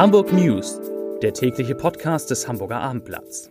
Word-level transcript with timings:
Hamburg 0.00 0.32
News, 0.32 0.80
der 1.20 1.34
tägliche 1.34 1.74
Podcast 1.74 2.30
des 2.30 2.48
Hamburger 2.48 2.80
Abendblatts. 2.80 3.50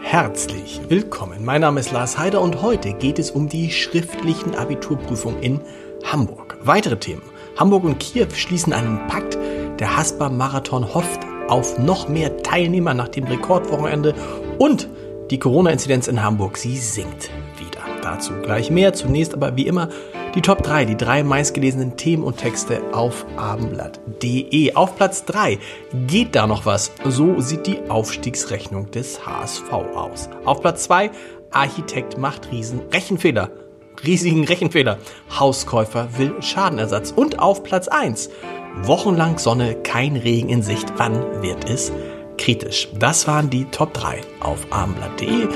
Herzlich 0.00 0.80
willkommen. 0.88 1.44
Mein 1.44 1.60
Name 1.60 1.78
ist 1.78 1.92
Lars 1.92 2.16
Heider 2.16 2.40
und 2.40 2.62
heute 2.62 2.94
geht 2.94 3.18
es 3.18 3.30
um 3.30 3.50
die 3.50 3.70
schriftlichen 3.70 4.54
Abiturprüfungen 4.54 5.42
in 5.42 5.60
Hamburg. 6.04 6.56
Weitere 6.62 6.96
Themen. 6.96 7.24
Hamburg 7.58 7.84
und 7.84 7.98
Kiew 7.98 8.30
schließen 8.34 8.72
einen 8.72 9.06
Pakt. 9.08 9.36
Der 9.78 9.94
Haspa-Marathon 9.94 10.94
hofft 10.94 11.20
auf 11.48 11.78
noch 11.78 12.08
mehr 12.08 12.38
Teilnehmer 12.38 12.94
nach 12.94 13.08
dem 13.08 13.24
Rekordwochenende 13.24 14.14
und 14.58 14.88
die 15.30 15.38
Corona-Inzidenz 15.38 16.08
in 16.08 16.22
Hamburg, 16.22 16.56
sie 16.56 16.76
sinkt 16.76 17.30
wieder. 17.58 17.80
Dazu 18.02 18.32
gleich 18.42 18.70
mehr. 18.70 18.92
Zunächst 18.92 19.34
aber 19.34 19.56
wie 19.56 19.66
immer 19.66 19.88
die 20.34 20.40
Top 20.40 20.62
3, 20.62 20.86
die 20.86 20.96
drei 20.96 21.22
meistgelesenen 21.22 21.96
Themen 21.96 22.24
und 22.24 22.38
Texte 22.38 22.80
auf 22.92 23.26
abendblatt.de. 23.36 24.74
Auf 24.74 24.96
Platz 24.96 25.24
3 25.24 25.58
geht 26.06 26.34
da 26.34 26.46
noch 26.46 26.66
was. 26.66 26.92
So 27.04 27.40
sieht 27.40 27.66
die 27.66 27.78
Aufstiegsrechnung 27.88 28.90
des 28.90 29.26
HSV 29.26 29.72
aus. 29.72 30.28
Auf 30.44 30.60
Platz 30.60 30.84
2 30.84 31.10
Architekt 31.50 32.18
macht 32.18 32.50
riesen 32.50 32.80
Rechenfehler. 32.92 33.50
Riesigen 34.04 34.44
Rechenfehler. 34.44 34.98
Hauskäufer 35.38 36.08
will 36.18 36.34
Schadenersatz. 36.40 37.12
Und 37.12 37.38
auf 37.38 37.62
Platz 37.62 37.88
1 37.88 38.30
Wochenlang 38.80 39.38
Sonne, 39.38 39.74
kein 39.74 40.16
Regen 40.16 40.48
in 40.48 40.62
Sicht. 40.62 40.94
Wann 40.96 41.42
wird 41.42 41.68
es 41.68 41.92
kritisch. 42.42 42.88
Das 42.98 43.28
waren 43.28 43.50
die 43.50 43.66
Top 43.66 43.94
3 43.94 44.20
auf 44.40 44.66
abendblatt.de 44.70 45.46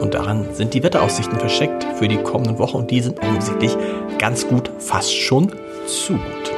und 0.00 0.14
daran 0.14 0.52
sind 0.54 0.74
die 0.74 0.82
Wetteraussichten 0.82 1.38
versteckt 1.38 1.86
für 1.96 2.08
die 2.08 2.16
kommenden 2.16 2.58
Wochen 2.58 2.78
und 2.78 2.90
die 2.90 3.00
sind 3.00 3.20
offensichtlich 3.20 3.76
ganz 4.18 4.48
gut, 4.48 4.68
fast 4.80 5.14
schon 5.14 5.52
zu 5.86 6.14
gut. 6.14 6.52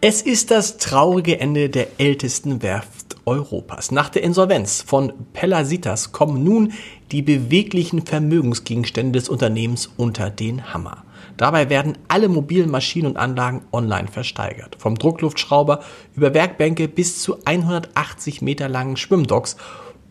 Es 0.00 0.22
ist 0.22 0.52
das 0.52 0.76
traurige 0.76 1.40
Ende 1.40 1.68
der 1.68 1.88
ältesten 1.98 2.62
Werft 2.62 3.16
Europas. 3.24 3.90
Nach 3.90 4.08
der 4.08 4.22
Insolvenz 4.22 4.82
von 4.82 5.12
Pellasitas 5.32 6.12
kommen 6.12 6.44
nun 6.44 6.74
die 7.10 7.22
beweglichen 7.22 8.06
Vermögensgegenstände 8.06 9.18
des 9.18 9.28
Unternehmens 9.28 9.90
unter 9.96 10.30
den 10.30 10.72
Hammer. 10.72 11.05
Dabei 11.36 11.68
werden 11.70 11.98
alle 12.08 12.28
mobilen 12.28 12.70
Maschinen 12.70 13.08
und 13.08 13.16
Anlagen 13.16 13.62
online 13.72 14.08
versteigert. 14.08 14.76
Vom 14.78 14.96
Druckluftschrauber 14.96 15.80
über 16.14 16.34
Werkbänke 16.34 16.88
bis 16.88 17.22
zu 17.22 17.38
180 17.44 18.42
Meter 18.42 18.68
langen 18.68 18.96
Schwimmdocks 18.96 19.56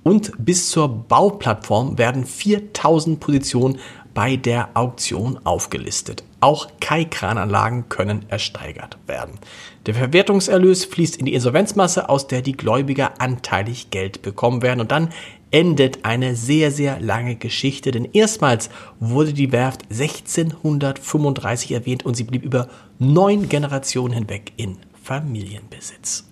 und 0.06 0.32
bis 0.38 0.70
zur 0.70 0.88
Bauplattform 0.88 1.98
werden 1.98 2.26
4000 2.26 3.20
Positionen 3.20 3.80
bei 4.14 4.36
der 4.38 4.70
Auktion 4.76 5.40
aufgelistet. 5.44 6.24
Auch 6.40 6.68
Kai-Krananlagen 6.80 7.90
können 7.90 8.24
ersteigert 8.30 9.00
werden. 9.08 9.40
Der 9.88 9.96
Verwertungserlös 9.96 10.86
fließt 10.86 11.18
in 11.18 11.26
die 11.26 11.34
Insolvenzmasse, 11.34 12.08
aus 12.08 12.28
der 12.28 12.44
die 12.44 12.56
Gläubiger 12.56 13.20
anteilig 13.20 13.90
Geld 13.90 14.22
bekommen 14.22 14.62
werden. 14.62 14.80
Und 14.80 14.92
dann 14.92 15.10
endet 15.50 16.06
eine 16.06 16.36
sehr, 16.36 16.70
sehr 16.70 17.00
lange 17.00 17.36
Geschichte, 17.36 17.90
denn 17.90 18.06
erstmals 18.06 18.70
wurde 19.00 19.34
die 19.34 19.52
Werft 19.52 19.84
1635 19.90 21.72
erwähnt 21.72 22.06
und 22.06 22.16
sie 22.16 22.26
blieb 22.26 22.44
über 22.44 22.70
neun 23.00 23.50
Generationen 23.50 24.14
hinweg 24.14 24.54
in 24.56 24.78
Familienbesitz. 25.04 26.26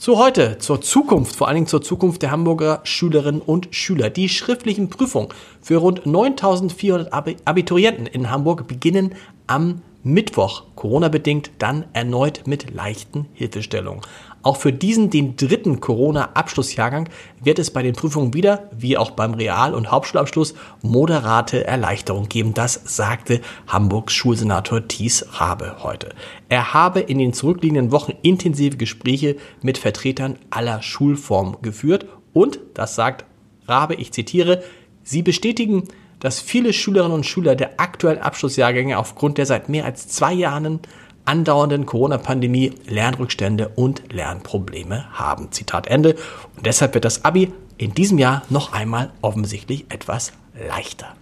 Zu 0.00 0.16
heute, 0.16 0.56
zur 0.56 0.80
Zukunft, 0.80 1.36
vor 1.36 1.46
allen 1.46 1.56
Dingen 1.56 1.66
zur 1.66 1.82
Zukunft 1.82 2.22
der 2.22 2.30
Hamburger 2.30 2.80
Schülerinnen 2.84 3.42
und 3.42 3.68
Schüler. 3.70 4.08
Die 4.08 4.30
schriftlichen 4.30 4.88
Prüfungen 4.88 5.28
für 5.60 5.76
rund 5.76 6.06
9400 6.06 7.12
Abiturienten 7.44 8.06
in 8.06 8.30
Hamburg 8.30 8.66
beginnen 8.66 9.14
am 9.46 9.82
Mittwoch, 10.02 10.62
Corona-bedingt, 10.74 11.50
dann 11.58 11.84
erneut 11.92 12.46
mit 12.46 12.70
leichten 12.70 13.26
Hilfestellungen. 13.34 14.00
Auch 14.42 14.56
für 14.56 14.72
diesen, 14.72 15.10
den 15.10 15.36
dritten 15.36 15.80
Corona-Abschlussjahrgang, 15.80 17.08
wird 17.42 17.58
es 17.58 17.70
bei 17.70 17.82
den 17.82 17.94
Prüfungen 17.94 18.32
wieder, 18.32 18.70
wie 18.76 18.96
auch 18.96 19.10
beim 19.10 19.34
Real- 19.34 19.74
und 19.74 19.90
Hauptschulabschluss, 19.90 20.54
moderate 20.82 21.66
Erleichterung 21.66 22.28
geben. 22.28 22.54
Das 22.54 22.80
sagte 22.84 23.40
Hamburgs 23.66 24.14
Schulsenator 24.14 24.88
Thies 24.88 25.26
Rabe 25.32 25.76
heute. 25.82 26.10
Er 26.48 26.72
habe 26.72 27.00
in 27.00 27.18
den 27.18 27.34
zurückliegenden 27.34 27.92
Wochen 27.92 28.14
intensive 28.22 28.78
Gespräche 28.78 29.36
mit 29.62 29.76
Vertretern 29.76 30.38
aller 30.48 30.80
Schulformen 30.80 31.56
geführt 31.60 32.06
und, 32.32 32.60
das 32.74 32.94
sagt 32.94 33.26
Rabe, 33.66 33.94
ich 33.94 34.12
zitiere, 34.12 34.62
sie 35.02 35.22
bestätigen, 35.22 35.84
dass 36.18 36.40
viele 36.40 36.72
Schülerinnen 36.72 37.14
und 37.14 37.26
Schüler 37.26 37.56
der 37.56 37.80
aktuellen 37.80 38.20
Abschlussjahrgänge 38.20 38.98
aufgrund 38.98 39.38
der 39.38 39.46
seit 39.46 39.68
mehr 39.68 39.84
als 39.84 40.08
zwei 40.08 40.32
Jahren 40.32 40.80
andauernden 41.30 41.86
Corona-Pandemie 41.86 42.72
Lernrückstände 42.88 43.70
und 43.76 44.12
Lernprobleme 44.12 45.06
haben. 45.12 45.52
Zitat 45.52 45.86
Ende. 45.86 46.16
Und 46.56 46.66
deshalb 46.66 46.94
wird 46.94 47.04
das 47.04 47.24
Abi 47.24 47.52
in 47.78 47.94
diesem 47.94 48.18
Jahr 48.18 48.42
noch 48.50 48.72
einmal 48.72 49.12
offensichtlich 49.22 49.86
etwas 49.90 50.32
leichter. 50.68 51.14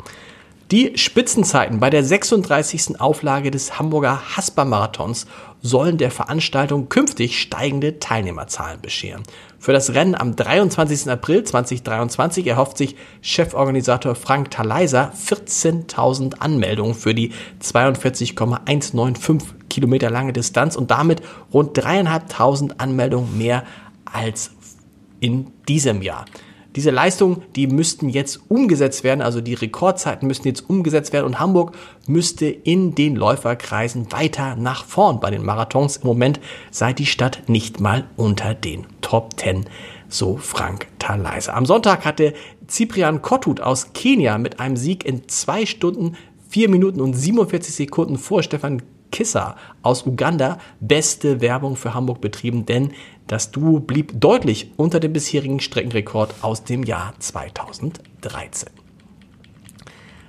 Die 0.71 0.97
Spitzenzeiten 0.97 1.79
bei 1.79 1.91
der 1.91 2.05
36. 2.05 3.01
Auflage 3.01 3.51
des 3.51 3.79
Hamburger 3.79 4.21
Haspa-Marathons 4.35 5.27
sollen 5.61 5.99
der 5.99 6.11
Veranstaltung 6.11 6.89
künftig 6.89 7.39
steigende 7.39 7.99
Teilnehmerzahlen 7.99 8.81
bescheren. 8.81 9.23
Für 9.59 9.73
das 9.73 9.93
Rennen 9.95 10.15
am 10.15 10.37
23. 10.37 11.11
April 11.11 11.45
2023 11.45 12.47
erhofft 12.47 12.79
sich 12.79 12.97
Cheforganisator 13.23 14.15
Frank 14.15 14.51
Thaleiser 14.51 15.13
14.000 15.15 16.39
Anmeldungen 16.39 16.95
für 16.95 17.15
die 17.15 17.33
42,195 17.61 19.58
Kilometer 19.69 20.11
lange 20.11 20.33
Distanz 20.33 20.77
und 20.77 20.91
damit 20.91 21.23
rund 21.53 21.77
dreieinhalbtausend 21.77 22.81
Anmeldungen 22.81 23.37
mehr 23.39 23.65
als 24.05 24.51
in 25.21 25.49
diesem 25.69 26.03
Jahr. 26.03 26.25
Diese 26.77 26.91
Leistungen, 26.91 27.43
die 27.57 27.67
müssten 27.67 28.09
jetzt 28.09 28.41
umgesetzt 28.49 29.03
werden, 29.03 29.21
also 29.21 29.41
die 29.41 29.55
Rekordzeiten 29.55 30.29
müssten 30.29 30.47
jetzt 30.47 30.69
umgesetzt 30.71 31.13
werden 31.13 31.27
und 31.27 31.41
Hamburg 31.41 31.73
müsste 32.07 32.47
in 32.47 32.95
den 32.95 33.17
Läuferkreisen 33.17 34.13
weiter 34.13 34.55
nach 34.55 34.85
vorn 34.85 35.19
bei 35.19 35.31
den 35.31 35.45
Marathons. 35.45 35.97
Im 35.97 36.07
Moment 36.07 36.39
sei 36.71 36.93
die 36.93 37.07
Stadt 37.07 37.43
nicht 37.49 37.81
mal 37.81 38.05
unter 38.17 38.55
den 38.55 38.87
Top 39.01 39.37
Ten, 39.37 39.65
so 40.09 40.37
Frank 40.37 40.87
Thaleiser. 40.99 41.57
Am 41.57 41.67
Sonntag 41.67 42.05
hatte 42.05 42.35
Cyprian 42.69 43.23
Kottut 43.23 43.61
aus 43.61 43.93
Kenia 43.95 44.39
mit 44.39 44.61
einem 44.61 44.77
Sieg 44.77 45.05
in 45.05 45.27
zwei 45.27 45.67
Stunden, 45.67 46.17
vier 46.49 46.69
Minuten 46.69 47.01
und 47.01 47.15
47 47.15 47.75
Sekunden 47.75 48.19
vor 48.19 48.43
Stefan 48.43 48.83
Kissa 49.11 49.57
aus 49.83 50.07
Uganda 50.07 50.59
beste 50.81 51.41
Werbung 51.41 51.77
für 51.77 51.95
Hamburg 51.95 52.21
betrieben, 52.21 52.67
denn 52.67 52.93
das 53.27 53.51
Duo 53.51 53.81
blieb 53.81 54.13
deutlich 54.21 54.73
unter 54.77 55.01
dem 55.01 55.13
bisherigen 55.13 55.61
Streckenrekord 55.61 56.35
aus 56.43 56.65
dem 56.65 56.83
Jahr 56.83 57.15
2013. 57.19 58.71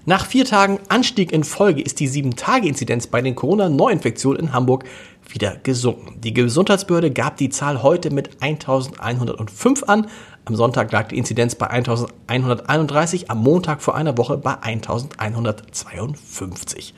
Nach 0.06 0.26
vier 0.26 0.44
Tagen 0.46 0.80
Anstieg 0.90 1.32
in 1.32 1.44
Folge 1.44 1.82
ist 1.82 2.00
die 2.00 2.10
7-Tage-Inzidenz 2.10 3.08
bei 3.08 3.22
den 3.22 3.36
Corona-Neuinfektionen 3.36 4.40
in 4.40 4.54
Hamburg 4.54 4.86
wieder 5.34 5.56
gesunken. 5.64 6.22
Die 6.22 6.34
Gesundheitsbehörde 6.34 7.12
gab 7.12 7.38
die 7.38 7.50
Zahl 7.50 7.84
heute 7.84 8.12
mit 8.12 8.42
1105 8.42 9.84
an. 9.84 10.08
Am 10.46 10.56
Sonntag 10.56 10.92
lag 10.92 11.10
die 11.10 11.18
Inzidenz 11.18 11.54
bei 11.56 11.68
1131, 11.68 13.30
am 13.30 13.44
Montag 13.44 13.84
vor 13.84 13.96
einer 13.96 14.18
Woche 14.18 14.38
bei 14.38 14.58
1152. 14.62 16.96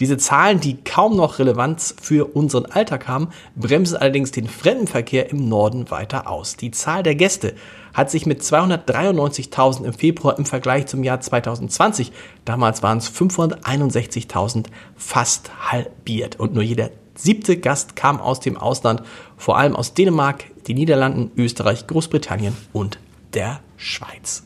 Diese 0.00 0.16
Zahlen, 0.16 0.60
die 0.60 0.82
kaum 0.82 1.16
noch 1.16 1.38
Relevanz 1.38 1.94
für 2.00 2.34
unseren 2.34 2.64
Alltag 2.66 3.06
haben, 3.06 3.28
bremsen 3.54 3.96
allerdings 3.96 4.32
den 4.32 4.48
Fremdenverkehr 4.48 5.30
im 5.30 5.48
Norden 5.48 5.90
weiter 5.90 6.30
aus. 6.30 6.56
Die 6.56 6.70
Zahl 6.70 7.02
der 7.02 7.14
Gäste 7.14 7.54
hat 7.92 8.10
sich 8.10 8.24
mit 8.26 8.40
293.000 8.42 9.84
im 9.84 9.92
Februar 9.92 10.38
im 10.38 10.46
Vergleich 10.46 10.86
zum 10.86 11.04
Jahr 11.04 11.20
2020, 11.20 12.12
damals 12.44 12.82
waren 12.82 12.98
es 12.98 13.10
561.000, 13.10 14.66
fast 14.96 15.50
halbiert. 15.70 16.40
Und 16.40 16.54
nur 16.54 16.62
jeder 16.62 16.90
siebte 17.14 17.56
Gast 17.56 17.96
kam 17.96 18.20
aus 18.20 18.40
dem 18.40 18.56
Ausland, 18.56 19.02
vor 19.36 19.58
allem 19.58 19.76
aus 19.76 19.94
Dänemark, 19.94 20.44
den 20.66 20.76
Niederlanden, 20.76 21.30
Österreich, 21.36 21.86
Großbritannien 21.86 22.56
und 22.72 22.98
der 23.34 23.60
Schweiz. 23.76 24.44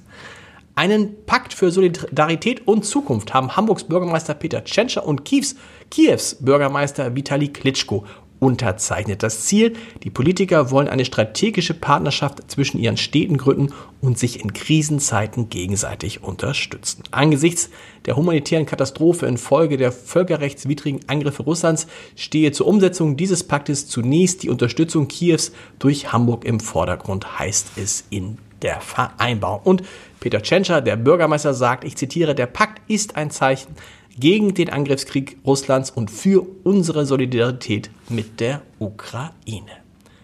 Einen 0.74 1.24
Pakt 1.26 1.54
für 1.54 1.72
Solidarität 1.72 2.68
und 2.68 2.84
Zukunft 2.84 3.34
haben 3.34 3.56
Hamburgs 3.56 3.82
Bürgermeister 3.84 4.34
Peter 4.34 4.62
Tschentscher 4.62 5.04
und 5.04 5.24
Kiews, 5.24 5.56
Kiews 5.90 6.36
Bürgermeister 6.36 7.16
Vitali 7.16 7.48
Klitschko 7.48 8.04
unterzeichnet. 8.40 9.22
Das 9.22 9.44
Ziel, 9.44 9.74
die 10.02 10.10
Politiker 10.10 10.70
wollen 10.70 10.88
eine 10.88 11.04
strategische 11.04 11.74
Partnerschaft 11.74 12.50
zwischen 12.50 12.78
ihren 12.78 12.96
Städten 12.96 13.36
gründen 13.36 13.72
und 14.00 14.18
sich 14.18 14.40
in 14.40 14.52
Krisenzeiten 14.52 15.48
gegenseitig 15.48 16.22
unterstützen. 16.22 17.02
Angesichts 17.10 17.70
der 18.06 18.16
humanitären 18.16 18.66
Katastrophe 18.66 19.26
infolge 19.26 19.76
der 19.76 19.92
völkerrechtswidrigen 19.92 21.00
Angriffe 21.08 21.42
Russlands 21.42 21.86
stehe 22.16 22.52
zur 22.52 22.66
Umsetzung 22.66 23.16
dieses 23.16 23.44
Paktes 23.44 23.88
zunächst 23.88 24.42
die 24.42 24.50
Unterstützung 24.50 25.08
Kiews 25.08 25.52
durch 25.78 26.12
Hamburg 26.12 26.44
im 26.44 26.60
Vordergrund, 26.60 27.38
heißt 27.38 27.72
es 27.76 28.04
in 28.10 28.38
der 28.62 28.80
Vereinbarung. 28.80 29.60
Und 29.62 29.82
Peter 30.20 30.42
Tschentscher, 30.42 30.80
der 30.80 30.96
Bürgermeister, 30.96 31.54
sagt, 31.54 31.84
ich 31.84 31.96
zitiere, 31.96 32.34
der 32.34 32.46
Pakt 32.46 32.82
ist 32.88 33.16
ein 33.16 33.30
Zeichen 33.30 33.74
gegen 34.18 34.54
den 34.54 34.70
Angriffskrieg 34.70 35.38
Russlands 35.46 35.90
und 35.90 36.10
für 36.10 36.46
unsere 36.64 37.06
Solidarität 37.06 37.90
mit 38.08 38.40
der 38.40 38.62
Ukraine. 38.78 39.72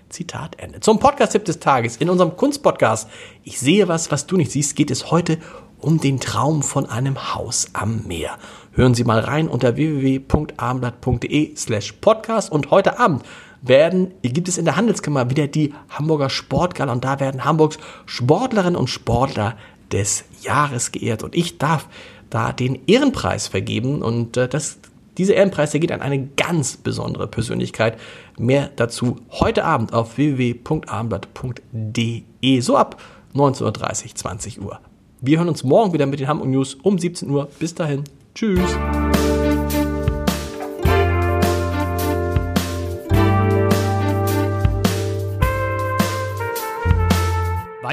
Zitat 0.08 0.56
Ende. 0.58 0.80
Zum 0.80 0.98
Podcast-Tipp 1.00 1.44
des 1.44 1.58
Tages. 1.58 1.96
In 1.96 2.08
unserem 2.08 2.36
Kunstpodcast 2.36 3.08
Ich 3.42 3.58
sehe 3.58 3.88
was, 3.88 4.12
was 4.12 4.26
du 4.26 4.36
nicht 4.36 4.52
siehst, 4.52 4.76
geht 4.76 4.90
es 4.90 5.10
heute 5.10 5.38
um 5.80 6.00
den 6.00 6.20
Traum 6.20 6.62
von 6.62 6.86
einem 6.86 7.34
Haus 7.34 7.68
am 7.72 8.06
Meer. 8.06 8.38
Hören 8.72 8.94
Sie 8.94 9.04
mal 9.04 9.20
rein 9.20 9.48
unter 9.48 9.76
www.abendblatt.de 9.76 11.56
slash 11.56 11.92
podcast 11.92 12.50
und 12.50 12.70
heute 12.70 12.98
Abend 12.98 13.22
werden, 13.60 14.12
gibt 14.22 14.48
es 14.48 14.58
in 14.58 14.64
der 14.64 14.76
Handelskammer 14.76 15.30
wieder 15.30 15.46
die 15.46 15.74
Hamburger 15.88 16.30
Sportgala 16.30 16.92
und 16.92 17.04
da 17.04 17.20
werden 17.20 17.44
Hamburgs 17.44 17.78
Sportlerinnen 18.06 18.76
und 18.76 18.88
Sportler 18.88 19.56
des 19.92 20.24
Jahres 20.42 20.92
geehrt 20.92 21.22
und 21.22 21.34
ich 21.34 21.58
darf 21.58 21.88
da 22.34 22.52
den 22.52 22.80
Ehrenpreis 22.88 23.46
vergeben 23.46 24.02
und 24.02 24.36
äh, 24.36 24.48
das, 24.48 24.78
dieser 25.16 25.34
Ehrenpreis, 25.34 25.70
der 25.70 25.78
geht 25.78 25.92
an 25.92 26.00
eine 26.00 26.26
ganz 26.36 26.76
besondere 26.76 27.28
Persönlichkeit. 27.28 27.96
Mehr 28.36 28.70
dazu 28.74 29.18
heute 29.30 29.64
Abend 29.64 29.92
auf 29.92 30.16
www.abendblatt.de 30.16 32.60
so 32.60 32.76
ab 32.76 33.00
19.30 33.34 33.62
Uhr, 33.62 33.72
20 34.16 34.60
Uhr. 34.60 34.80
Wir 35.20 35.38
hören 35.38 35.48
uns 35.48 35.62
morgen 35.62 35.92
wieder 35.92 36.06
mit 36.06 36.18
den 36.18 36.26
Hamburg 36.26 36.48
News 36.48 36.74
um 36.74 36.98
17 36.98 37.30
Uhr. 37.30 37.48
Bis 37.60 37.72
dahin. 37.72 38.02
Tschüss. 38.34 38.76